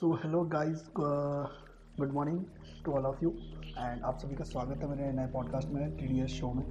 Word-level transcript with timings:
So 0.00 0.14
hello 0.14 0.44
guys 0.44 0.90
good 2.00 2.12
morning 2.12 2.40
to 2.84 2.92
all 2.92 3.04
of 3.06 3.16
you 3.22 3.30
and 3.78 4.02
आप 4.02 4.18
सभी 4.18 4.34
का 4.34 4.44
स्वागत 4.44 4.82
है 4.82 4.90
मेरे 4.90 5.12
नए 5.12 5.26
पॉडकास्ट 5.26 5.68
में 5.70 5.96
टी 5.96 6.06
डी 6.06 6.20
एस 6.20 6.28
शो 6.28 6.52
में। 6.52 6.64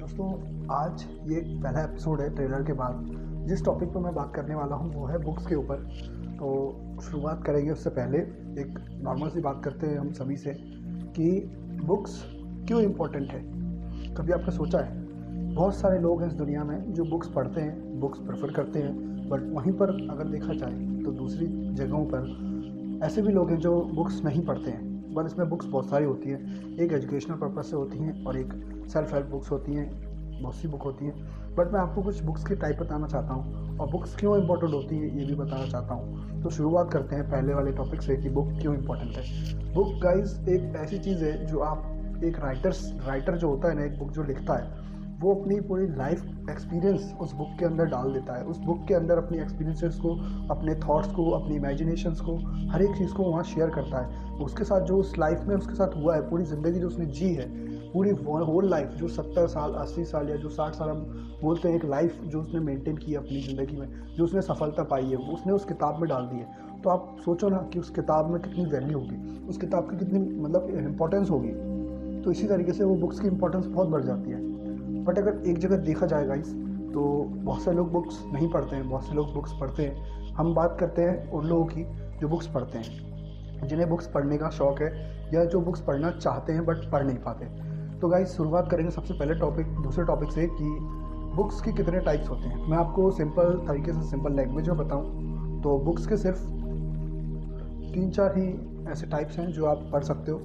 दोस्तों, 0.00 0.28
आज 0.70 1.04
ये 1.10 1.60
पहला 1.62 1.80
एपिसोड 1.80 2.20
है 2.20 2.34
ट्रेलर 2.34 2.62
के 2.62 2.72
बाद। 2.72 3.04
जिस 3.46 3.64
टॉपिक 3.64 3.88
पर 3.88 4.00
मैं 4.00 4.14
बात 4.14 4.34
करने 4.34 4.54
वाला 4.54 4.76
हूँ, 4.76 4.94
वो 4.94 5.06
है 5.06 5.18
बुक्स 5.18 5.46
के 5.46 5.54
ऊपर। 5.54 5.76
तो 6.38 6.76
शुरुआत 7.00 7.44
करेंगे 7.44 7.70
उससे 7.70 7.90
पहले 7.90 8.18
एक 8.62 9.00
नॉर्मल 9.02 9.28
सी 9.28 9.40
बात 9.40 9.62
करते 9.64 9.86
हैं 9.86 9.98
हम 9.98 10.12
सभी 10.12 10.36
से 10.36 10.54
कि 11.16 11.56
बुक्स 11.84 12.24
क्यों 12.66 12.80
इम्पोर्टेंट 12.80 13.30
है? 13.30 13.40
कभी 14.14 14.32
आपने 14.32 14.50
सोचा 14.50 14.78
है? 14.78 15.04
बहुत 15.54 15.74
सारे 15.74 15.98
लोग 15.98 16.20
हैं 16.20 16.28
इस 16.28 16.34
दुनिया 16.34 16.64
में 16.64 16.92
जो 16.92 17.04
बुक्स 17.04 17.28
पढ़ते 17.28 17.60
हैं 17.60 18.00
बुक्स 18.00 18.18
प्रेफर 18.18 18.52
करते 18.52 18.78
हैं 18.78 19.14
बट 19.28 19.40
वहीं 19.52 19.72
पर 19.72 20.10
अगर 20.10 20.24
देखा 20.24 20.52
जाए 20.52 21.02
तो 21.04 21.12
दूसरी 21.12 21.74
जगहों 21.74 22.06
पर 22.06 22.43
ऐसे 23.04 23.22
भी 23.22 23.32
लोग 23.32 23.50
हैं 23.50 23.58
जो 23.58 23.80
बुक्स 23.94 24.24
नहीं 24.24 24.46
पढ़ते 24.46 24.70
हैं। 24.70 25.14
पर 25.14 25.26
इसमें 25.26 25.48
बुक्स 25.48 25.66
बहुत 25.66 25.88
सारी 25.88 26.04
होती 26.04 26.30
हैं। 26.30 26.72
एक 26.78 26.92
एजुकेशनल 26.92 27.36
पर्पज़ 27.36 27.66
से 27.66 27.76
होती 27.76 27.98
हैं 27.98 28.24
और 28.24 28.36
एक 28.36 28.52
सेल्फ 28.88 29.14
हेल्प 29.14 29.26
बुक्स 29.26 29.50
होती 29.50 29.74
हैं। 29.74 30.14
बहुत 30.42 30.54
सी 30.54 30.68
बुक 30.68 30.82
होती 30.82 31.04
हैं। 31.04 31.26
बट 31.54 31.72
मैं 31.72 31.80
आपको 31.80 32.02
कुछ 32.02 32.22
बुक्स 32.22 32.44
की 32.44 32.54
टाइप 32.54 32.78
बताना 32.80 33.06
चाहता 33.06 33.34
हूँ। 33.34 33.76
और 33.78 33.90
बुक्स 33.90 34.16
क्यों 34.16 34.42
इंपॉर्टेंट 34.42 34.74
होती 34.74 34.96
हैं, 34.96 35.18
ये 35.18 35.26
भी 35.26 35.34
बताना 35.34 35.66
चाहता 35.66 35.94
हूँ। 35.94 36.42
तो 36.42 36.50
शुरुआत 36.50 36.90
करते 36.92 37.16
हैं 37.16 37.30
पहले 37.30 37.54
वाले 37.54 37.72
टॉपिक 37.72 38.02
से 38.02 38.16
कि 38.16 38.28
बुक 38.28 38.48
क्यों 38.60 38.74
इंपॉर्टेंट 38.74 39.12
है। 39.16 39.24
बुक 39.74 39.88
गाइज़ 40.02 40.50
एक 40.50 40.76
ऐसी 40.76 40.98
चीज़ 40.98 41.24
है 41.24 41.46
जो 41.46 41.58
आप, 41.58 41.82
एक 42.24 42.38
राइटर्स 42.38 42.94
राइटर 43.06 43.36
जो 43.36 43.48
होता 43.48 43.68
है 43.68 43.74
ना, 43.74 43.84
एक 43.84 43.98
बुक 43.98 44.10
जो 44.10 44.22
लिखता 44.22 44.54
है 44.54 44.93
वो 45.20 45.34
अपनी 45.34 45.60
पूरी 45.60 45.86
लाइफ 45.86 46.50
एक्सपीरियंस 46.50 47.14
उस 47.20 47.32
बुक 47.32 47.48
के 47.58 47.64
अंदर 47.64 47.84
डाल 47.84 48.12
देता 48.12 48.36
है। 48.38 48.44
उस 48.44 48.58
बुक 48.58 48.84
के 48.88 48.94
अंदर 48.94 49.18
अपनी 49.18 49.38
एक्सपीरियंसेस 49.38 49.96
को, 49.96 50.14
अपने 50.50 50.74
थॉट्स 50.74 51.12
को, 51.12 51.30
अपनी 51.30 51.56
इमेजिनेशंस 51.56 52.20
को, 52.20 52.36
हर 52.70 52.82
एक 52.82 52.96
चीज़ 52.96 53.12
को 53.14 53.22
वहाँ 53.22 53.42
शेयर 53.44 53.70
करता 53.70 54.00
है। 54.00 54.22
उसके 54.34 54.64
साथ 54.64 54.80
जो 54.80 54.96
उस 54.96 55.18
लाइफ 55.18 55.44
में 55.48 55.54
उसके 55.56 55.74
साथ 55.74 55.96
हुआ 55.96 56.14
है, 56.14 56.28
पूरी 56.30 56.44
ज़िंदगी 56.44 56.80
जो 56.80 56.86
उसने 56.86 57.06
जी 57.06 57.34
है, 57.34 57.48
पूरी 57.92 58.10
होल 58.44 58.68
लाइफ 58.70 58.88
जो 58.88 59.08
सत्तर 59.08 59.46
साल, 59.46 59.72
अस्सी 59.72 60.04
साल 60.04 60.28
या 60.28 60.36
जो 60.36 60.48
साठ 60.48 60.74
साल 60.74 60.88
हम 60.88 61.00
बोलते 61.42 61.68
हैं, 61.68 61.76
एक 61.76 61.84
लाइफ 61.84 62.20
जो 62.24 62.40
उसने 62.40 62.60
मेंटेन 62.60 62.96
की 62.96 63.12
है 63.12 63.18
अपनी 63.18 63.40
ज़िंदगी 63.40 63.76
में, 63.76 63.88
जो 64.16 64.24
उसने 64.24 64.42
सफलता 64.42 64.82
पाई 64.82 65.06
है 65.06 65.16
उसने 65.16 65.52
उस 65.52 65.64
किताब 65.64 66.00
में 66.00 66.08
डाल 66.08 66.26
दी 66.26 66.36
है। 66.36 66.80
तो 66.82 66.90
आप 66.90 67.16
सोचो 67.24 67.48
ना 67.48 67.58
कि 67.72 67.78
उस 67.78 67.90
किताब 67.90 68.30
में 68.30 68.40
कितनी 68.42 68.64
वैल्यू 68.64 68.98
होगी, 68.98 69.46
उस 69.48 69.58
किताब 69.58 69.90
की 69.90 69.96
कितनी 69.96 70.18
मतलब 70.40 70.68
इम्पोर्टेंस 70.78 71.30
होगी। 71.30 71.52
तो 72.22 72.30
इसी 72.30 72.46
तरीके 72.46 72.72
से 72.72 72.84
वो 72.84 72.94
बुक्स 72.94 73.20
की 73.20 73.28
इम्पोर्टेंस 73.28 73.66
बहुत 73.66 73.88
बढ़ 73.88 74.02
जाती 74.02 74.30
है। 74.30 74.42
बट 75.04 75.18
अगर 75.18 75.42
एक 75.46 75.58
जगह 75.58 75.76
देखा 75.84 76.06
जाए 76.06 76.26
गाइस 76.26 76.52
तो 76.94 77.02
बहुत 77.26 77.62
से 77.62 77.72
लोग 77.72 77.90
बुक्स 77.92 78.22
नहीं 78.32 78.48
पढ़ते 78.50 78.76
हैं, 78.76 78.88
बहुत 78.88 79.06
से 79.06 79.14
लोग 79.14 79.32
बुक्स 79.34 79.52
पढ़ते 79.60 79.82
हैं। 79.82 80.32
हम 80.34 80.54
बात 80.54 80.76
करते 80.80 81.02
हैं 81.02 81.30
उन 81.30 81.46
लोगों 81.46 81.64
की 81.66 81.84
जो 82.20 82.28
बुक्स 82.28 82.46
पढ़ते 82.46 82.78
हैं, 82.78 83.66
जिन्हें 83.68 83.88
बुक्स 83.88 84.06
पढ़ने 84.06 84.38
का 84.38 84.50
शौक़ 84.50 84.82
है 84.82 84.90
या 85.34 85.44
जो 85.44 85.60
बुक्स 85.60 85.80
पढ़ना 85.80 86.10
चाहते 86.10 86.52
हैं 86.52 86.64
बट 86.66 86.90
पढ़ 86.92 87.04
नहीं 87.04 87.18
पाते। 87.18 87.46
तो 88.00 88.08
गाइस 88.08 88.36
शुरुआत 88.36 88.70
करेंगे 88.70 88.90
सबसे 88.90 89.14
पहले 89.14 89.34
टॉपिक 89.34 89.66
दूसरे 89.82 90.04
टॉपिक 90.04 90.32
से 90.32 90.46
कि 90.52 90.78
बुक्स 91.36 91.60
के 91.60 91.72
कितने 91.72 92.00
टाइप्स 92.00 92.28
होते 92.30 92.48
हैं। 92.48 92.66
मैं 92.68 92.76
आपको 92.78 93.10
सिंपल 93.10 93.52
तरीके 93.68 93.92
से 93.92 94.02
सिंपल 94.10 94.32
लैंग्वेज 94.32 94.68
में 94.68 94.76
बताऊँ 94.78 95.60
तो 95.62 95.78
बुक्स 95.84 96.06
के 96.06 96.16
सिर्फ़ 96.16 96.42
तीन 97.94 98.10
चार 98.10 98.38
ही 98.38 98.46
ऐसे 98.92 99.06
टाइप्स 99.06 99.38
हैं 99.38 99.50
जो 99.52 99.66
आप 99.66 99.88
पढ़ 99.92 100.02
सकते 100.02 100.32
हो। 100.32 100.38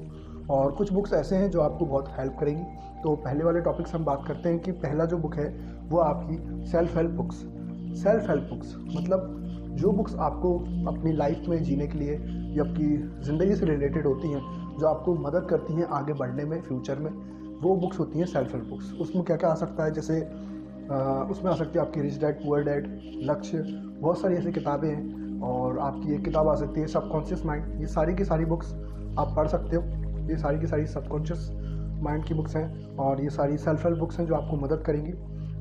और 0.49 0.71
कुछ 0.71 0.93
बुक्स 0.93 1.13
ऐसे 1.13 1.35
हैं 1.35 1.49
जो 1.51 1.61
आपको 1.61 1.85
बहुत 1.85 2.07
हेल्प 2.17 2.37
करेंगी। 2.39 2.63
तो 3.03 3.15
पहले 3.15 3.43
वाले 3.43 3.61
टॉपिक 3.61 3.87
से 3.87 3.97
हम 3.97 4.05
बात 4.05 4.23
करते 4.27 4.49
हैं 4.49 4.59
कि 4.59 4.71
पहला 4.71 5.05
जो 5.05 5.17
बुक 5.17 5.35
है 5.35 5.47
वो 5.89 5.97
आपकी 5.97 6.65
self 6.67 6.95
help 6.97 7.11
books 7.11 7.35
self 8.01 8.29
help 8.29 8.49
books 8.49 8.75
मतलब 8.95 9.35
जो 9.79 9.91
बुक्स 9.91 10.15
आपको 10.15 10.57
अपनी 10.87 11.11
लाइफ 11.11 11.45
में 11.47 11.63
जीने 11.63 11.87
के 11.87 11.97
लिए 11.97 12.13
या 12.55 12.63
आपकी 12.63 12.97
ज़िंदगी 13.25 13.55
से 13.55 13.65
रिलेटेड 13.65 14.07
होती 14.07 14.31
हैं 14.31 14.41
जो 14.79 14.87
आपको 14.87 15.15
मदद 15.15 15.47
करती 15.49 15.73
हैं 15.73 15.85
आगे 15.85 16.13
बढ़ने 16.13 16.43
में 16.43 16.61
फ्यूचर 16.61 16.99
में 16.99 17.11
वो 17.61 17.75
बुक्स 17.75 17.99
होती 17.99 18.19
हैं 18.19 18.25
सेल्फ 18.25 18.53
हेल्प 18.55 18.65
बुक्स 18.65 18.91
उसमें 18.93 19.23
क्या 19.23 19.37
क्या 19.37 19.49
आ 19.49 19.55
सकता 19.55 19.83
है? 19.83 19.91
जैसे 19.91 20.21
आ, 20.91 20.97
उसमें 21.23 21.51
आ 21.51 21.55
सकती 21.55 21.79
है 21.79 21.85
आपकी 21.85 22.01
रिच 22.01 22.19
डैड 22.21 22.35
पुअर 22.35 22.63
डैड 22.63 22.99
लक्ष्य 23.23 23.63
बहुत 24.01 24.21
सारी 24.21 24.35
ऐसी 24.35 24.51
किताबें 24.51 24.89
हैं 24.89 25.41
और 25.41 25.79
आपकी 25.79 26.13
एक 26.15 26.23
किताब 26.25 26.47
आ 26.47 26.55
सकती 26.55 26.81
है 26.81 26.87
सबकॉन्शियस 26.87 27.45
माइंड 27.45 27.81
ये 27.81 27.87
सारी 27.87 28.15
की 28.15 28.25
सारी 28.25 28.45
बुक्स 28.45 28.73
आप 29.19 29.33
पढ़ 29.37 29.47
सकते 29.47 29.75
हो। 29.75 29.81
ये 30.29 30.37
सारी 30.37 30.59
की 30.59 30.67
सारी 30.67 30.85
सबकॉन्शियस 30.87 31.49
माइंड 32.03 32.25
की 32.25 32.33
बुक्स 32.33 32.55
हैं 32.55 32.95
और 32.95 33.21
ये 33.21 33.29
सारी 33.29 33.57
सेल्फ 33.57 33.85
हेल्प 33.85 33.97
बुक्स 33.97 34.19
हैं 34.19 34.27
जो 34.27 34.35
आपको 34.35 34.57
मदद 34.57 34.83
करेंगी। 34.85 35.13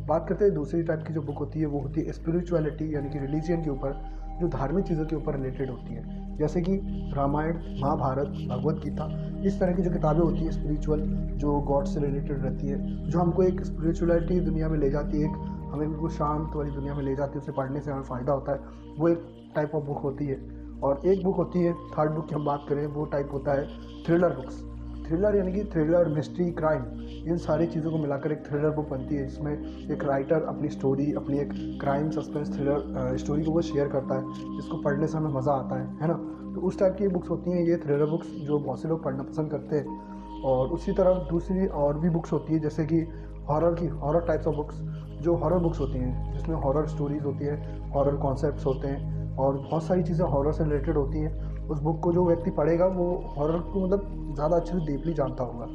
बात 0.07 0.27
करते 0.29 0.45
हैं 0.45 0.55
दूसरी 0.55 0.83
टाइप 0.83 1.05
की 1.09 1.15
जो 1.15 1.23
बुक 1.23 1.39
होती 1.39 1.61
है, 1.61 1.67
वो 1.67 1.81
होती 1.81 2.01
है 2.01 2.13
स्पिरिचुअलिटी 2.13 2.95
यानी 2.95 3.11
कि 3.11 3.19
रिलीजियन 3.19 3.65
के 3.65 3.71
ऊपर, 3.71 4.19
जो 4.41 4.49
धार्मिक 4.49 4.85
चीज़ों 4.85 5.07
के 5.07 5.17
ऊपर 5.17 5.37
रिलेटेड 5.37 5.71
होती 5.71 5.95
है। 5.95 6.37
जैसे 6.37 6.61
कि 6.61 6.73
रामायण, 7.15 7.57
महाभारत, 7.57 8.27
भगवत 8.27 8.75
गीता, 8.75 9.33
इस 9.45 9.61
तरह 9.61 9.73
की 9.73 9.83
जो 9.83 9.91
किताबें 9.91 10.21
होती 10.21 10.39
हैं 10.39 10.51
स्पिरिचुअल 10.51 11.01
जो 11.37 11.61
गॉड 11.61 11.85
से 11.85 12.01
रिलेटेड 12.01 12.43
रहती 12.43 12.67
है, 12.67 13.09
जो 13.09 13.19
हमको 13.19 13.43
एक 13.43 13.65
स्पिरिचुअलिटी 13.65 14.41
दुनिया 14.41 14.69
में 14.69 14.79
ले 14.79 14.91
जाती 14.91 15.21
है, 15.21 15.25
एक 15.25 15.37
हमें 15.73 15.91
बिल्कुल 15.91 16.11
शांत 16.11 16.51
वाली 16.57 16.71
दुनिया 16.71 16.95
में 16.95 17.05
ले 17.05 17.17
जाती 17.17 17.33
है, 17.35 17.39
उसे 17.39 17.53
पढ़ने 17.53 17.81
से 17.81 17.91
हमें 17.91 18.03
फ़ायदा 18.03 18.33
होता 18.33 18.53
है, 18.53 18.61
वो 18.99 19.09
एक 19.09 19.51
टाइप 19.55 19.75
ऑफ़ 19.75 19.85
बुक 19.85 19.99
होती 19.99 20.27
है। 20.27 20.68
और 20.83 21.07
एक 21.07 21.23
बुक 21.25 21.37
होती 21.37 21.63
है 21.63 21.73
थर्ड 21.93 22.11
बुक 22.11 22.29
की 22.29 22.35
हम 22.35 22.45
बात 22.45 22.67
करें, 22.69 22.87
वो 22.87 23.05
टाइप 23.05 23.29
होता 23.33 23.53
है 23.53 23.67
थ्रिलर 24.07 24.35
बुक्स 24.37 24.65
थ्रिलर 25.07 25.37
यानी 25.37 25.53
कि 25.53 25.63
थ्रिलर 25.65 26.09
मिस्ट्री 26.09 26.51
क्राइम 26.53 26.83
इन 27.29 27.37
सारी 27.39 27.67
चीज़ों 27.67 27.91
को 27.91 27.99
मिलाकर 27.99 28.33
एक 28.33 28.43
थ्रिलर 28.47 28.71
बुक 28.71 28.89
बनती 28.89 29.15
है, 29.15 29.27
जिसमें 29.27 29.91
एक 29.91 30.05
राइटर 30.05 30.43
अपनी 30.45 30.69
स्टोरी 30.69 31.13
अपनी 31.13 31.39
एक 31.39 31.53
क्राइम 31.81 32.11
सस्पेंस 32.11 32.53
थ्रिलर 32.57 33.17
स्टोरी 33.19 33.45
को 33.45 33.53
वो 33.53 33.61
शेयर 33.63 33.89
करता 33.89 34.15
है, 34.15 34.57
जिसको 34.57 34.83
पढ़ने 34.83 35.07
से 35.07 35.17
हमें 35.19 35.31
मज़ा 35.31 35.53
आता 35.53 35.81
है 35.81 35.87
है 36.03 36.09
ना? 36.09 36.15
तो 36.55 36.61
उस 36.61 36.79
टाइप 36.79 36.97
की 36.99 37.09
बुक्स 37.09 37.31
होती 37.31 37.51
हैं, 37.51 37.65
ये 37.65 37.77
थ्रिलर 37.77 38.07
बुक्स 38.07 38.29
जो 38.43 38.59
बहुत 38.59 38.83
से 38.83 38.89
लोग 38.89 39.03
पढ़ना 39.05 39.23
पसंद 39.23 39.51
करते 39.51 39.77
हैं। 39.77 40.43
और 40.45 40.69
उसी 40.69 40.93
तरह 40.93 41.15
दूसरी 41.31 41.67
और 41.67 41.99
भी 41.99 42.11
बुक्स 42.11 42.33
होती 42.33 42.53
है, 42.53 42.61
जैसे 42.61 42.85
कि 42.87 43.01
हॉरर 43.49 43.75
की 43.75 43.87
हॉरर 43.87 44.21
टाइप्स 44.21 44.47
ऑफ़ 44.47 44.57
बुक्स 44.57 44.81
जो 45.23 45.35
हॉरर 45.35 45.59
बुक्स 45.59 45.81
होती 45.81 45.99
हैं, 45.99 46.33
जिसमें 46.33 46.57
हॉरर 46.57 46.87
स्टोरीज 46.87 47.25
होती 47.25 47.45
हैं 47.45 47.91
हॉरर 47.93 48.17
कॉन्सेप्ट 48.17 48.67
होते 48.67 48.89
हैं 48.89 49.18
और 49.39 49.57
बहुत 49.57 49.83
सारी 49.83 50.03
चीज़ें 50.03 50.27
हॉरर 50.27 50.53
से 50.53 50.65
रिलेटेड 50.65 50.97
होती 50.97 51.19
हैं। 51.19 51.67
उस 51.69 51.81
बुक 51.81 52.01
को 52.01 52.13
जो 52.13 52.25
व्यक्ति 52.25 52.51
पढ़ेगा, 52.51 52.87
वो 52.87 53.35
हॉरर 53.37 53.59
को 53.59 53.87
मतलब 53.87 54.33
ज़्यादा 54.35 54.57
अच्छे 54.57 54.73
से 54.73 54.87
डीपली 54.87 55.13
जानता 55.15 55.45
होगा। 55.45 55.67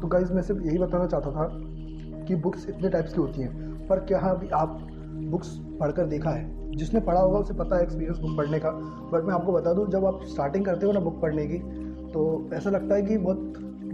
तो 0.00 0.08
गाइज़ 0.08 0.32
मैं 0.32 0.42
सिर्फ़ 0.42 0.62
यही 0.62 0.78
बताना 0.78 1.06
चाहता 1.06 1.30
था 1.30 1.48
कि 2.26 2.34
बुक्स 2.34 2.68
इतने 2.68 2.88
टाइप्स 2.88 3.12
की 3.12 3.20
होती 3.20 3.42
हैं, 3.42 3.86
पर 3.86 3.98
क्या 3.98 4.18
अभी 4.18 4.48
आप 4.48 4.78
बुक्स 5.14 5.48
पढ़कर 5.80 6.06
देखा 6.06 6.30
है? 6.30 6.76
जिसने 6.76 7.00
पढ़ा 7.00 7.20
होगा 7.20 7.38
उसे 7.38 7.54
पता 7.54 7.76
है 7.76 7.82
एक्सपीरियंस 7.82 8.18
बुक 8.18 8.36
पढ़ने 8.36 8.58
का। 8.58 8.70
बट 9.12 9.24
मैं 9.24 9.34
आपको 9.34 9.52
बता 9.52 9.72
दूँ, 9.72 9.90
जब 9.90 10.04
आप 10.04 10.20
स्टार्टिंग 10.24 10.64
करते 10.64 10.86
हो 10.86 10.92
ना 10.92 11.00
बुक 11.00 11.20
पढ़ने 11.22 11.46
की 11.46 11.58
तो 12.12 12.50
ऐसा 12.54 12.70
लगता 12.70 12.94
है 12.94 13.02
कि 13.02 13.18
बहुत 13.18 13.38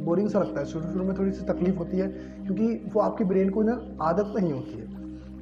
बोरिंग 0.01 0.29
सा 0.29 0.39
लगता 0.39 0.61
है। 0.61 0.67
शुरू 0.67 0.93
शुरू 0.93 1.05
में 1.05 1.19
थोड़ी 1.19 1.33
सी 1.33 1.45
तकलीफ़ 1.45 1.77
होती 1.77 1.99
है, 1.99 2.09
क्योंकि 2.09 2.91
वो 2.95 3.01
आपके 3.01 3.25
ब्रेन 3.25 3.51
को 3.51 3.63
ना 3.63 3.81
आदत 4.01 4.33
नहीं 4.37 4.53
होती 4.53 4.79
है। 4.79 4.87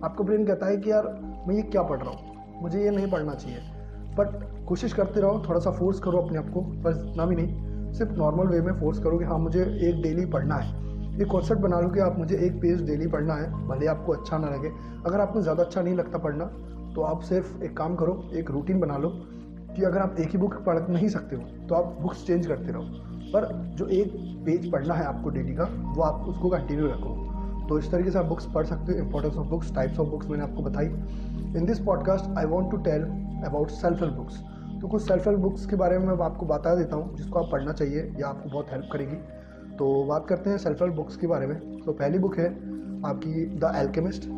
आपका 0.04 0.24
ब्रेन 0.24 0.46
कहता 0.46 0.66
है 0.66 0.76
कि 0.76 0.90
यार, 0.90 1.08
मैं 1.48 1.54
ये 1.54 1.62
क्या 1.62 1.82
पढ़ 1.82 2.00
रहा 2.00 2.10
हूँ? 2.10 2.60
मुझे 2.62 2.84
ये 2.84 2.90
नहीं 2.90 3.10
पढ़ना 3.10 3.34
चाहिए। 3.34 3.58
बट 4.16 4.66
कोशिश 4.66 4.92
करते 4.92 5.20
रहो, 5.20 5.42
थोड़ा 5.48 5.60
सा 5.60 5.70
फोर्स 5.70 6.00
करो 6.00 6.18
अपने 6.18 6.38
आप 6.38 6.50
को। 6.50 6.60
बस 6.60 7.04
इतना 7.04 7.26
भी 7.26 7.36
नहीं। 7.36 7.92
सिर्फ़ 7.92 8.12
नॉर्मल 8.12 8.46
वे 8.46 8.60
में 8.60 8.72
फोर्स 8.80 8.98
करो 8.98 9.18
कि 9.18 9.24
हाँ 9.24 9.38
मुझे 9.38 9.62
एक 9.82 10.02
डेली 10.02 10.24
पढ़ना 10.26 10.56
है। 10.56 10.80
ये 11.18 11.24
कॉन्सेप्ट 11.24 11.62
बना 11.62 11.80
लो 11.80 11.88
कि 11.88 12.00
आप 12.00 12.18
मुझे 12.18 12.36
एक 12.36 12.60
पेज 12.60 12.82
डेली 12.86 13.06
पढ़ना 13.06 13.34
है, 13.34 13.50
भले 13.68 13.86
आपको 13.86 14.12
अच्छा 14.12 14.38
ना 14.38 14.48
लगे। 14.48 14.70
अगर 15.06 15.20
आपको 15.20 15.40
ज़्यादा 15.42 15.62
अच्छा 15.62 15.82
नहीं 15.82 15.94
लगता 15.94 16.18
पढ़ना 16.18 16.44
तो 16.94 17.02
आप 17.02 17.20
सिर्फ़ 17.22 17.62
एक 17.62 17.76
काम 17.76 17.94
करो, 17.96 18.22
एक 18.34 18.50
रूटीन 18.50 18.80
बना 18.80 18.96
लो 18.96 19.08
कि 19.76 19.82
अगर 19.82 19.98
आप 19.98 20.16
एक 20.20 20.30
ही 20.30 20.38
बुक 20.38 20.54
पढ़ 20.64 20.78
नहीं 20.88 21.08
सकते 21.08 21.36
हो 21.36 21.42
तो 21.68 21.74
आप 21.74 21.96
बुक्स 22.00 22.26
चेंज 22.26 22.46
करते 22.46 22.72
रहो। 22.72 22.82
पर 23.34 23.46
जो 23.76 23.86
एक 23.88 24.12
पेज 24.46 24.70
पढ़ना 24.72 24.94
है 24.94 25.04
आपको 25.04 25.30
डेली 25.30 25.54
का, 25.54 25.64
वो 25.96 26.02
आप 26.02 26.28
उसको 26.28 26.48
कंटिन्यू 26.48 26.86
रखो। 26.86 27.66
तो 27.68 27.78
इस 27.78 27.90
तरीके 27.90 28.10
से 28.10 28.18
आप 28.18 28.24
बुक्स 28.24 28.46
पढ़ 28.54 28.66
सकते 28.66 28.92
हो। 28.92 28.98
Importance 28.98 29.36
of 29.36 29.46
books 29.48 29.74
types 29.74 29.98
of 29.98 30.08
books 30.08 30.28
मैंने 30.30 30.42
आपको 30.42 30.62
बताई। 30.62 30.86
In 31.56 31.64
this 31.66 31.78
podcast 31.80 32.38
I 32.38 32.44
want 32.44 32.70
to 32.70 32.76
tell 32.78 33.04
about 33.44 33.70
self 33.72 34.02
help 34.02 34.14
books 34.14 34.42
तो 34.80 34.88
कुछ 34.88 35.02
सेल्फ 35.02 35.26
हेल्प 35.26 35.40
बुक्स 35.40 35.66
के 35.66 35.76
बारे 35.76 35.98
में 35.98 36.06
मैं 36.06 36.24
आपको 36.24 36.46
बता 36.46 36.74
देता 36.74 36.96
हूँ, 36.96 37.16
जिसको 37.16 37.38
आप 37.38 37.48
पढ़ना 37.52 37.72
चाहिए, 37.72 38.00
या 38.20 38.28
आपको 38.28 38.48
बहुत 38.50 38.70
हेल्प 38.72 38.88
करेगी। 38.92 39.16
तो 39.76 40.04
बात 40.04 40.26
करते 40.26 40.50
हैं 40.50 40.56
सेल्फ 40.58 40.82
हेल्प 40.82 40.94
बुक्स 40.94 41.16
के 41.16 41.26
बारे 41.26 41.46
में। 41.46 41.56
तो 41.84 41.92
पहली 41.92 42.18
बुक 42.18 42.36
है 42.38 42.46
आपकी 43.06 43.44
द 43.56 43.72
एल्केमिस्ट 43.76 44.28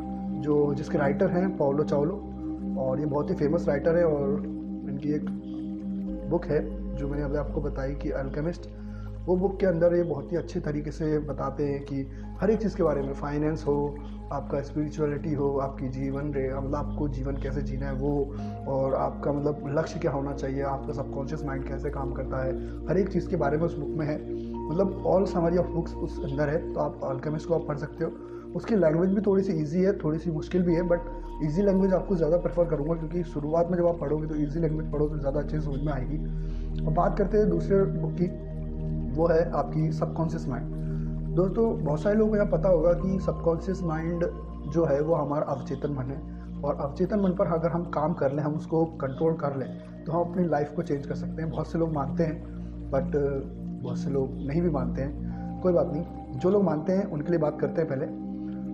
जो 0.45 0.75
जिसके 0.75 0.99
राइटर 0.99 1.31
हैं 1.31 1.57
पाओलो 1.57 1.85
चावलो 1.85 2.15
और 2.81 3.01
ये 3.01 3.07
बहुत 3.07 3.31
ही 3.31 3.35
फ़ेमस 3.35 3.69
राइटर 3.69 3.97
है, 3.97 4.05
और 4.05 4.45
इनकी 4.91 5.15
एक 5.15 5.31
बुक 6.31 6.47
है, 6.47 6.61
जो 6.97 7.09
मैंने 7.09 7.25
अभी 7.25 7.37
आपको 7.37 7.61
बताई 7.61 7.95
कि 7.95 8.11
अल्केमिस्ट 8.13 8.69
वो 9.27 9.37
बुक 9.37 9.59
के 9.61 9.67
अंदर 9.67 9.95
ये 9.97 10.03
बहुत 10.03 10.33
ही 10.33 10.37
अच्छे 10.37 10.61
तरीके 10.61 10.91
से 10.91 11.19
बताते 11.19 11.67
हैं 11.67 11.83
कि 11.83 12.07
हर 12.41 12.51
एक 12.51 12.61
चीज़ 12.63 12.77
के 12.77 12.83
बारे 12.83 13.03
में 13.03 13.13
फाइनेंस 13.15 13.65
हो, 13.67 13.95
आपका 14.33 14.61
स्पिरिचुअलिटी 14.63 15.33
हो, 15.35 15.49
आपकी 15.59 15.89
जीवन 15.89 16.33
रे 16.35 16.49
मतलब 16.55 16.75
आपको 16.75 17.09
जीवन 17.09 17.37
कैसे 17.37 17.63
जीना 17.63 17.87
है 17.87 17.95
वो, 17.95 18.13
और 18.69 18.95
आपका 18.95 19.33
मतलब 19.33 19.65
लक्ष्य 19.79 19.99
क्या 20.01 20.13
होना 20.13 20.33
चाहिए, 20.35 20.63
आपका 20.65 20.93
सबकॉन्शियस 20.93 21.45
माइंड 21.45 21.67
कैसे 21.69 21.91
काम 21.91 22.13
करता 22.13 22.45
है, 22.45 22.53
हर 22.89 22.99
एक 22.99 23.09
चीज़ 23.09 23.29
के 23.29 23.37
बारे 23.37 23.57
में 23.57 23.65
उस 23.65 23.79
बुक 23.79 23.97
में 23.99 24.07
है। 24.07 24.19
मतलब 24.69 25.03
ऑल 25.07 25.25
समरी 25.27 25.57
ऑफ़ 25.57 25.67
बुक्स 25.69 25.95
उस 25.95 26.21
अंदर 26.25 26.49
है 26.49 26.73
तो 26.73 26.81
आप 26.81 27.01
अल्केमिस्ट 27.05 27.49
को 27.49 27.55
आप 27.55 27.67
पढ़ 27.69 27.79
सकते 27.79 28.05
हो। 28.05 28.11
उसकी 28.57 28.77
लैंग्वेज 28.77 29.11
भी 29.11 29.21
थोड़ी 29.21 29.43
सी 29.43 29.53
ईजी 29.63 29.83
है 29.83 29.99
थोड़ी 29.99 30.19
सी 30.19 30.31
मुश्किल 30.31 30.63
भी 30.63 30.75
है 30.75 30.83
बट 30.89 31.13
ईजी 31.45 31.63
लैंग्वेज 31.63 31.93
आपको 31.95 32.17
ज़्यादा 32.17 32.37
प्रेफर 32.37 32.65
करूँगा, 32.67 32.95
क्योंकि 32.95 33.23
शुरुआत 33.25 33.71
में 33.71 33.77
जब 33.79 33.87
आप 33.87 33.99
पढ़ोगे 34.01 34.27
तो 34.27 34.35
ईजी 34.37 34.61
लैंग्वेज 34.61 34.91
पढ़ो 34.93 35.09
तो 35.09 35.19
ज़्यादा 35.19 35.41
अच्छे 35.41 35.61
समझ 35.61 35.81
में 35.81 35.93
आएगी। 35.93 36.19
और 36.85 36.93
बात 36.93 37.19
करते 37.19 37.39
हैं 37.39 37.49
दूसरे 37.51 37.85
बुक 37.85 38.13
की। 38.13 38.27
वो 39.15 39.27
है 39.27 39.51
आपकी 39.53 39.91
सबकॉन्शियस 39.93 40.49
माइंड 40.49 40.73
दोस्तों, 41.37 41.85
बहुत 41.85 42.01
सारे 42.01 42.17
लोगों 42.17 42.31
को 42.31 42.37
यहाँ 42.37 42.51
पता 42.51 42.69
होगा 42.69 42.93
कि 42.93 43.19
सबकॉन्शियस 43.21 43.83
माइंड 43.83 44.25
जो 44.73 44.85
है 44.85 45.01
वो 45.03 45.15
हमारा 45.15 45.47
अवचेतन 45.47 45.93
मन 45.93 46.11
है। 46.11 46.61
और 46.61 46.77
अवचेतन 46.77 47.21
मन 47.21 47.31
पर 47.31 47.47
अगर 47.47 47.69
हम 47.69 47.85
काम 47.85 48.13
कर 48.15 48.33
लें, 48.33 48.43
हम 48.43 48.55
उसको 48.55 48.85
कंट्रोल 48.85 49.35
कर 49.35 49.57
लें 49.57 49.69
तो 50.05 50.13
हम 50.13 50.31
अपनी 50.31 50.47
लाइफ 50.49 50.73
को 50.77 50.83
चेंज 50.83 51.07
कर 51.07 51.15
सकते 51.15 51.43
हैं। 51.43 51.51
बहुत 51.51 51.67
से 51.67 51.79
लोग 51.79 51.93
मानते 51.93 52.25
हैं 52.25 52.43
बट 52.91 53.17
बहुत 53.83 53.99
से 53.99 54.11
लोग 54.11 54.35
नहीं 54.47 54.63
भी 54.63 54.71
मानते 54.71 55.03
हैं। 55.03 55.61
कोई 55.63 55.73
बात 55.73 55.91
नहीं। 55.93 56.39
जो 56.39 56.51
लोग 56.51 56.63
मानते 56.65 56.93
हैं, 56.93 57.05
उनके 57.05 57.31
लिए 57.31 57.39
बात 57.39 57.61
करते 57.61 57.81
हैं 57.81 57.91
पहले। 57.91 58.07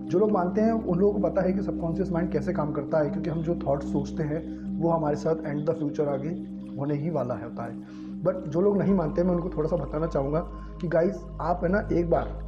जो 0.09 0.19
लोग 0.19 0.31
मानते 0.31 0.61
हैं, 0.61 0.71
उन 0.71 0.99
लोगों 0.99 1.13
को 1.13 1.27
पता 1.29 1.41
है 1.41 1.53
कि 1.53 1.61
सबकॉन्शियस 1.61 2.11
माइंड 2.11 2.31
कैसे 2.31 2.53
काम 2.53 2.71
करता 2.71 2.99
है, 2.99 3.09
क्योंकि 3.09 3.29
हम 3.29 3.41
जो 3.41 3.55
थॉट्स 3.67 3.91
सोचते 3.91 4.23
हैं, 4.23 4.41
वो 4.81 4.89
हमारे 4.89 5.15
साथ 5.15 5.35
एंड 5.45 5.69
द 5.69 5.73
फ्यूचर 5.73 6.07
आगे 6.07 6.29
होने 6.77 6.93
ही 6.93 7.09
वाला 7.09 7.33
है, 7.33 7.43
होता 7.43 7.63
है। 7.63 7.79
बट 8.23 8.47
जो 8.47 8.61
लोग 8.61 8.77
नहीं 8.77 8.93
मानते, 8.93 9.23
मैं 9.23 9.33
उनको 9.35 9.49
थोड़ा 9.49 9.69
सा 9.69 9.75
बताना 9.75 10.07
चाहूँगा 10.07 10.39
कि 10.81 10.87
गाइस 10.87 11.23
आप 11.41 11.63
है 11.63 11.69
ना, 11.69 11.87
एक 11.91 12.09
बार 12.09 12.39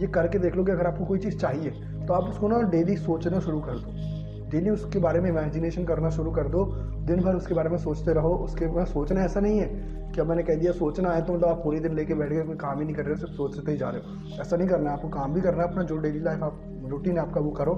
ये 0.00 0.06
करके 0.06 0.38
देख 0.38 0.56
लो 0.56 0.64
कि 0.64 0.72
अगर 0.72 0.86
आपको 0.86 1.04
कोई 1.04 1.18
चीज़ 1.18 1.38
चाहिए 1.38 1.70
तो 2.06 2.14
आप 2.14 2.24
उसको 2.24 2.48
ना 2.48 2.60
डेली 2.70 2.96
सोचना 2.96 3.40
शुरू 3.40 3.60
कर 3.60 3.72
दो। 3.74 4.50
डेली 4.50 4.70
उसके 4.70 4.98
बारे 4.98 5.20
में 5.20 5.28
इमेजिनेशन 5.30 5.84
करना 5.84 6.10
शुरू 6.10 6.30
कर 6.30 6.48
दो। 6.48 6.64
दिन 7.06 7.20
भर 7.20 7.34
उसके 7.34 7.54
बारे 7.54 7.70
में 7.70 7.76
सोचते 7.78 8.12
रहो। 8.12 8.34
उसके 8.34 8.66
बाद 8.66 8.86
सोचना 8.86 9.20
ऐसा 9.20 9.40
नहीं 9.40 9.58
है 9.58 9.66
कि 10.14 10.20
अब 10.20 10.28
मैंने 10.28 10.42
कह 10.42 10.54
दिया, 10.54 10.72
सोचना 10.72 11.10
है 11.10 11.24
तो 11.24 11.32
मतलब 11.32 11.48
आप 11.48 11.60
पूरी 11.64 11.80
दिन 11.80 11.94
लेके 11.94 12.14
बैठ 12.14 12.28
गए, 12.28 12.42
कोई 12.42 12.56
काम 12.56 12.78
ही 12.78 12.84
नहीं 12.84 12.94
कर 12.94 13.02
रहे 13.02 13.14
हो 13.14 13.20
सिर्फ़ 13.20 13.34
सोचते 13.34 13.72
ही 13.72 13.78
जा 13.78 13.90
रहे 13.90 14.00
हो। 14.00 14.40
ऐसा 14.40 14.56
नहीं 14.56 14.68
करना 14.68 14.90
है। 14.90 14.96
आपको 14.96 15.08
काम 15.08 15.34
भी 15.34 15.40
करना 15.40 15.62
है 15.62 15.68
अपना, 15.70 15.82
जो 15.82 15.96
डेली 15.96 16.20
लाइफ 16.20 16.42
आप 16.42 16.62
रूटीन 16.86 17.12
है 17.12 17.22
आपका, 17.22 17.40
वो 17.40 17.50
करो। 17.50 17.74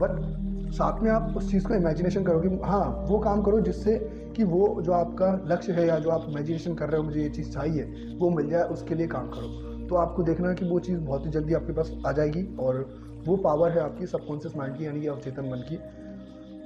बट 0.00 0.43
साथ 0.74 1.02
में 1.02 1.10
आप 1.10 1.34
उस 1.36 1.50
चीज़ 1.50 1.66
को 1.66 1.74
इमेजिनेशन 1.74 2.24
करोगे 2.24 2.48
हाँ 2.64 3.06
वो 3.08 3.18
काम 3.18 3.42
करो 3.42 3.60
जिससे 3.60 3.94
कि 4.36 4.44
वो 4.44 4.82
जो 4.82 4.92
आपका 4.92 5.26
लक्ष्य 5.46 5.72
है 5.72 5.86
या 5.86 5.98
जो 5.98 6.10
आप 6.10 6.26
इमेजिनेशन 6.28 6.74
कर 6.74 6.88
रहे 6.88 7.00
हो, 7.00 7.04
मुझे 7.04 7.20
ये 7.22 7.28
चीज़ 7.28 7.50
चाहिए, 7.50 7.82
वो 8.18 8.30
मिल 8.30 8.48
जाए, 8.50 8.62
उसके 8.68 8.94
लिए 8.94 9.06
काम 9.06 9.28
करो। 9.28 9.86
तो 9.88 9.96
आपको 9.96 10.22
देखना 10.22 10.48
है 10.48 10.54
कि 10.54 10.68
वो 10.68 10.78
चीज़ 10.80 10.98
बहुत 11.00 11.26
ही 11.26 11.30
जल्दी 11.30 11.54
आपके 11.54 11.72
पास 11.72 11.92
आ 12.06 12.12
जाएगी 12.12 12.46
और 12.60 12.86
वो 13.26 13.36
पावर 13.36 13.70
है 13.70 13.80
आपकी 13.80 14.06
सबकॉन्शियस 14.06 14.56
माइंड 14.56 14.76
की, 14.76 14.86
यानी 14.86 15.00
कि 15.00 15.06
अवचेतन 15.06 15.50
मन 15.50 15.64
की। 15.68 15.76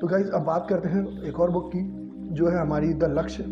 तो 0.00 0.06
गाइज़ 0.06 0.30
अब 0.30 0.44
बात 0.44 0.66
करते 0.70 0.88
हैं 0.88 1.22
एक 1.22 1.40
और 1.40 1.50
बुक 1.50 1.70
की, 1.74 1.82
जो 2.34 2.48
है 2.48 2.58
हमारी 2.58 2.92
द 2.94 3.14
लक्ष्य 3.18 3.44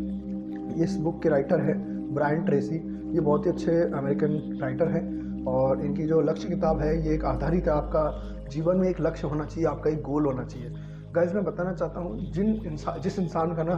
इस 0.82 0.96
बुक 0.98 1.22
के 1.22 1.28
राइटर 1.28 1.60
है 1.60 1.74
ब्रायन 2.14 2.44
ट्रेसी 2.44 2.76
ये 3.14 3.20
बहुत 3.20 3.46
ही 3.46 3.50
अच्छे 3.50 3.72
अमेरिकन 3.92 4.58
राइटर 4.62 4.88
हैं 4.88 5.44
और 5.48 5.84
इनकी 5.84 6.06
जो 6.06 6.20
लक्ष्य 6.20 6.48
किताब 6.48 6.80
है, 6.80 7.06
ये 7.06 7.14
एक 7.14 7.24
आधारित 7.24 7.66
है 7.66 7.72
आपका 7.72 8.02
जीवन 8.48 8.76
में 8.76 8.88
एक 8.88 9.00
लक्ष्य 9.00 9.26
होना 9.26 9.44
चाहिए, 9.44 9.68
आपका 9.68 9.90
एक 9.90 10.02
गोल 10.02 10.26
होना 10.26 10.44
चाहिए। 10.44 10.70
गाइज़ 11.12 11.34
मैं 11.34 11.44
बताना 11.44 11.72
चाहता 11.72 12.00
हूँ, 12.00 12.32
जिन 12.32 12.46
इंसान 12.66 13.00
जिस 13.00 13.18
इंसान 13.18 13.54
का 13.54 13.62
ना 13.62 13.74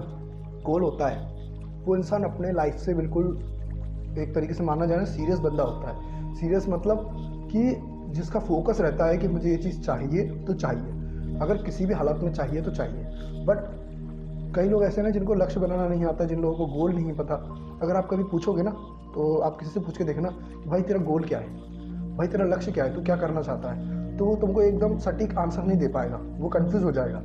गोल 0.67 0.83
होता 0.83 1.09
है, 1.09 1.39
वो 1.85 1.97
इंसान 1.97 2.23
अपने 2.23 2.53
लाइफ 2.53 2.75
से 2.75 2.95
बिल्कुल 2.95 3.39
एक 4.19 4.33
तरीके 4.35 4.55
से 4.55 4.65
माना 4.65 4.87
जाए 4.87 5.05
सीरियस 5.05 5.39
बंदा 5.39 5.63
होता 5.63 5.91
है। 5.91 6.35
सीरियस 6.35 6.69
मतलब 6.69 7.11
कि 7.53 7.77
जिसका 8.15 8.41
फोकस 8.41 8.81
रहता 8.81 9.07
है 9.07 9.19
कि 9.19 9.29
मुझे 9.29 9.51
ये 9.51 9.57
चीज़ 9.57 9.81
चाहिए 9.81 10.25
तो 10.25 10.55
चाहिए। 10.55 10.87
अगर 11.41 11.63
किसी 11.63 11.87
भी 11.87 11.95
हालत 11.95 12.21
में 12.23 12.33
चाहिए 12.33 12.63
तो 12.63 12.71
चाहिए। 12.71 13.05
बट 13.45 13.79
कई 14.57 14.69
लोग 14.69 14.83
ऐसे 14.83 15.03
ना, 15.03 15.11
जिनको 15.11 15.35
लक्ष्य 15.35 15.61
बनाना 15.61 15.89
नहीं 15.89 16.05
आता, 16.05 16.25
जिन 16.25 16.41
लोगों 16.43 16.57
को 16.57 16.67
गोल 16.67 16.93
नहीं 16.93 17.13
पता। 17.13 17.35
अगर 17.83 17.97
आप 17.97 18.09
कभी 18.11 18.25
पूछोगे 18.25 18.63
ना 18.63 18.71
तो 19.15 19.39
आप 19.39 19.59
किसी 19.59 19.71
से 19.71 19.81
पूछ 19.81 19.99
के 19.99 20.05
देखना 20.05 20.29
कि, 20.31 20.71
भाई, 20.71 20.83
तेरा 20.83 21.01
गोल 21.01 21.25
क्या 21.25 21.39
है? 21.39 21.47
भाई, 22.17 22.27
तेरा 22.29 22.45
लक्ष्य 22.45 22.73
क्या 22.73 22.85
है? 22.85 22.95
तू 22.95 23.03
क्या 23.03 23.17
करना 23.17 23.43
चाहता 23.43 23.73
है? 23.73 23.98
तो 24.19 24.25
वो 24.25 24.35
तुमको 24.37 24.63
एकदम 24.63 24.97
सटीक 24.99 25.37
आंसर 25.39 25.63
नहीं 25.63 25.79
दे 25.79 25.89
पाएगा। 25.89 26.21
वो 26.39 26.49
कन्फ्यूज़ 26.49 26.85
हो 26.85 26.93
जाएगा। 26.93 27.23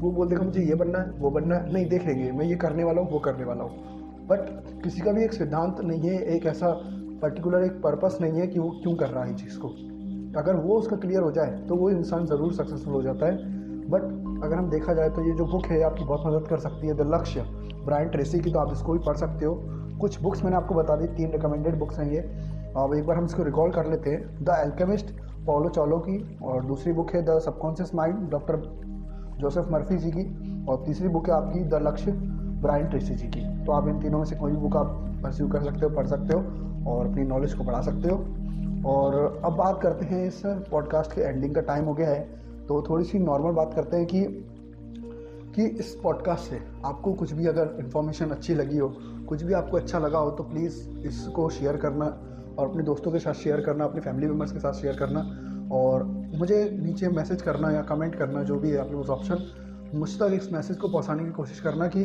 वो 0.00 0.10
बोल 0.10 0.28
देगा 0.28 0.42
मुझे 0.42 0.62
ये 0.62 0.74
बनना 0.74 0.98
है, 0.98 1.10
वो 1.10 1.30
बनना 1.30 1.56
है। 1.56 1.72
नहीं, 1.72 1.86
देख 1.88 2.06
लेंगे। 2.06 2.30
मैं 2.32 2.44
ये 2.46 2.54
करने 2.56 2.84
वाला 2.84 3.02
हूँ, 3.02 3.10
वो 3.10 3.18
करने 3.18 3.44
वाला 3.44 3.64
हूँ। 3.64 4.26
बट 4.28 4.82
किसी 4.82 5.00
का 5.00 5.12
भी 5.12 5.24
एक 5.24 5.32
सिद्धांत 5.32 5.80
नहीं 5.80 6.00
है, 6.00 6.20
एक 6.26 6.46
ऐसा 6.46 6.68
पर्टिकुलर 7.22 7.64
एक 7.64 7.72
पर्पस 7.82 8.18
नहीं 8.20 8.40
है 8.40 8.46
कि 8.46 8.58
वो 8.58 8.70
क्यों 8.82 8.94
कर 8.96 9.08
रहा 9.08 9.24
है 9.24 9.34
चीज़ 9.36 9.58
को। 9.58 9.68
अगर 10.40 10.56
वो 10.56 10.78
उसका 10.78 10.96
क्लियर 10.96 11.22
हो 11.22 11.30
जाए 11.32 11.50
तो 11.68 11.76
वो 11.76 11.90
इंसान 11.90 12.26
ज़रूर 12.26 12.52
सक्सेसफुल 12.52 12.94
हो 12.94 13.02
जाता 13.02 13.26
है। 13.26 13.36
बट 13.90 14.02
अगर 14.44 14.56
हम 14.56 14.70
देखा 14.70 14.94
जाए 14.94 15.10
तो 15.10 15.22
ये 15.22 15.32
जो 15.36 15.44
बुक 15.46 15.66
है 15.66 15.82
आपकी 15.82 16.04
बहुत 16.04 16.26
मदद 16.26 16.48
कर 16.48 16.58
सकती 16.58 16.86
है। 16.86 16.94
द 16.94 17.10
लक्ष्य 17.14 17.44
ब्रायन 17.84 18.08
ट्रेसी 18.08 18.40
की 18.40 18.50
तो 18.52 18.58
आप 18.58 18.72
इसको 18.72 18.92
भी 18.92 18.98
पढ़ 18.98 19.16
सकते 19.16 19.44
हो। 19.44 19.54
कुछ 20.00 20.20
बुक्स 20.22 20.42
मैंने 20.44 20.56
आपको 20.56 20.74
बता 20.74 20.96
दी, 20.96 21.06
तीन 21.08 21.30
रिकमेंडेड 21.32 21.78
बुक्स 21.78 21.98
हैं 21.98 22.10
ये। 22.12 22.20
अब 22.76 22.94
एक 22.96 23.06
बार 23.06 23.16
हम 23.16 23.24
इसको 23.24 23.42
रिकॉल 23.42 23.70
कर 23.70 23.86
लेते 23.86 24.10
हैं। 24.10 24.44
द 24.44 24.56
एल्केमिस्ट 24.58 25.14
पॉलो 25.46 25.68
चौलो 25.68 25.98
की 25.98 26.38
और 26.42 26.64
दूसरी 26.64 26.92
बुक 26.92 27.10
है 27.10 27.22
the 27.22 27.38
subconscious 27.38 27.94
mind 27.94 28.28
doctor 28.30 28.56
Joseph 29.40 29.70
Murphy 29.70 29.96
ji 29.96 30.10
की 30.10 30.66
और 30.66 30.84
तीसरी 30.86 31.08
बुक 31.08 31.28
है 31.28 31.34
आपकी 31.34 31.60
द 31.60 31.74
लक्ष्य 31.74 32.12
ब्रायन 32.62 32.86
ट्रेसी 32.86 33.14
जी 33.14 33.26
की। 33.26 33.64
तो 33.64 33.72
आप 33.72 33.88
इन 33.88 33.98
तीनों 34.00 34.18
में 34.18 34.24
से 34.24 34.36
कोई 34.36 34.52
भी 34.52 34.56
बुक 34.56 34.76
आप 34.76 34.86
परस्यू 35.22 35.48
कर 35.48 35.62
सकते 35.62 35.86
हो, 35.86 35.90
पढ़ 35.90 36.06
सकते 36.06 36.34
हो 36.34 36.90
और 36.90 37.06
अपनी 37.06 37.24
नॉलेज 37.24 37.54
को 37.54 37.64
बढ़ा 37.64 37.80
सकते 37.80 38.08
हो। 38.08 38.16
और 38.88 39.40
अब 39.44 39.56
बात 39.56 39.80
करते 39.82 40.04
हैं 40.04 40.26
इस 40.26 40.42
पॉडकास्ट 40.46 41.12
के 41.12 41.20
एंडिंग 41.20 41.54
का 41.54 41.60
टाइम 41.60 41.84
हो 41.84 41.94
गया 41.94 42.08
है। 42.08 42.20
तो 42.68 42.82
थोड़ी 42.82 43.04
सी 43.04 43.18
नॉर्मल 43.18 43.50
बात 43.50 43.74
करते 43.74 43.96
हैं 43.96 44.06
कि 44.06 44.24
कि 45.54 45.64
इस 45.64 45.94
पॉडकास्ट 46.02 46.50
से 46.50 46.58
आपको 46.84 47.12
कुछ 47.12 47.32
भी 47.32 47.46
अगर 47.46 47.76
इन्फॉर्मेशन 47.80 48.26
अच्छी 48.26 48.54
लगी 48.54 48.78
हो, 48.78 48.88
कुछ 49.28 49.42
भी 49.42 49.52
आपको 49.52 49.76
अच्छा 49.76 49.98
लगा 49.98 50.18
हो 50.18 50.30
तो 50.30 50.44
प्लीज़ 50.44 50.98
इसको 50.98 51.48
शेयर 51.50 51.76
करना 51.76 52.06
और 52.58 52.68
अपने 52.68 52.82
दोस्तों 52.82 53.12
के 53.12 53.18
साथ 53.18 53.34
शेयर 53.34 53.60
करना, 53.60 53.84
अपने 53.84 54.00
फैमिली 54.00 54.26
मेंबर्स 54.26 54.52
के 54.52 54.58
साथ 54.58 54.72
शेयर 54.72 54.96
करना 54.96 55.20
और 55.72 56.04
मुझे 56.38 56.78
नीचे 56.82 57.08
मैसेज 57.08 57.42
करना 57.42 57.70
या 57.70 57.82
कमेंट 57.82 58.14
करना, 58.14 58.42
जो 58.42 58.58
भी 58.58 58.70
है 58.70 58.78
आपके 58.78 58.96
पास 58.96 59.08
ऑप्शन 59.08 59.44
मुझ 59.94 60.08
तक 60.18 60.32
इस 60.32 60.52
मैसेज 60.52 60.76
को 60.76 60.88
पहुँचाने 60.88 61.24
की 61.24 61.30
कोशिश 61.30 61.60
करना 61.60 61.86
कि 61.86 62.04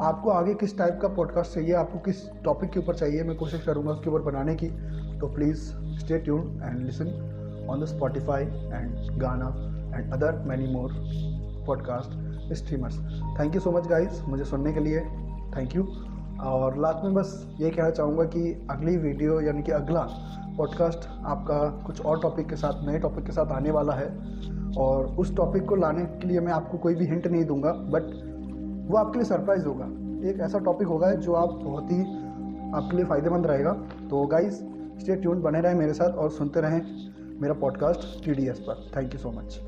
आपको 0.00 0.30
आगे 0.30 0.54
किस 0.54 0.76
टाइप 0.78 0.98
का 1.02 1.08
पॉडकास्ट 1.08 1.54
चाहिए, 1.54 1.72
आपको 1.72 1.98
किस 1.98 2.28
टॉपिक 2.44 2.70
के 2.70 2.80
ऊपर 2.80 2.94
चाहिए, 2.94 3.22
मैं 3.22 3.36
कोशिश 3.36 3.62
करूँगा 3.62 3.90
उसके 3.90 4.10
ऊपर 4.10 4.22
बनाने 4.22 4.54
की। 4.54 4.68
तो 5.20 5.26
please 5.34 5.60
stay 6.00 6.18
tune 6.18 6.60
and 6.64 6.78
listen 6.86 7.66
on 7.70 7.80
the 7.80 7.84
Spotify 7.84 8.42
and 8.42 9.20
Gaana 9.20 9.48
and 9.96 10.12
other 10.12 10.42
many 10.46 10.66
more 10.66 10.94
podcast 11.66 12.54
streamers 12.54 12.98
thank 13.40 13.54
you 13.54 13.60
so 13.60 13.70
much 13.70 13.86
guys 13.86 14.22
मुझे 14.22 14.44
सुनने 14.44 14.72
के 14.72 14.80
लिए 14.80 15.00
थैंक 15.56 15.76
यू 15.76 15.82
और 16.42 16.78
लास्ट 16.78 17.04
में 17.04 17.14
बस 17.14 17.56
ये 17.60 17.70
कहना 17.70 17.90
चाहूँगा 17.90 18.24
कि 18.24 18.66
अगली 18.70 18.96
वीडियो 18.96 19.40
यानी 19.40 19.62
कि 19.62 19.72
अगला 19.72 20.00
पॉडकास्ट 20.58 21.08
आपका 21.24 21.86
कुछ 21.86 22.00
और 22.00 22.20
टॉपिक 22.20 22.48
के 22.48 22.56
साथ, 22.56 22.86
नए 22.88 22.98
टॉपिक 22.98 23.24
के 23.24 23.32
साथ 23.32 23.46
आने 23.46 23.70
वाला 23.70 23.92
है। 23.92 24.08
और 24.78 25.06
उस 25.06 25.36
टॉपिक 25.36 25.68
को 25.68 25.76
लाने 25.76 26.04
के 26.04 26.28
लिए 26.28 26.40
मैं 26.40 26.52
आपको 26.52 26.78
कोई 26.78 26.94
भी 26.94 27.04
हिंट 27.04 27.26
नहीं 27.26 27.44
दूँगा 27.44 27.72
बट 27.72 28.02
वो 28.90 28.98
आपके 28.98 29.18
लिए 29.18 29.28
सरप्राइज़ 29.28 29.66
होगा। 29.66 29.84
एक 30.30 30.40
ऐसा 30.40 30.58
टॉपिक 30.58 30.88
होगा 30.88 31.14
जो 31.14 31.32
आप 31.32 31.48
बहुत 31.48 31.92
ही 31.92 32.00
आपके 32.74 32.96
लिए 32.96 33.04
फ़ायदेमंद 33.04 33.46
रहेगा। 33.46 33.72
तो 34.10 34.26
गाइज़ 34.26 34.54
स्टे 35.00 35.16
ट्यून 35.16 35.42
बने 35.42 35.60
रहें 35.60 35.74
मेरे 35.74 35.92
साथ 35.92 36.12
और 36.12 36.30
सुनते 36.30 36.60
रहें 36.60 36.80
मेरा 37.40 37.54
पॉडकास्ट 37.54 38.24
टीडीएस 38.24 38.58
पर। 38.58 38.90
Thank 38.96 39.12
you 39.12 39.18
so 39.18 39.30
much 39.30 39.60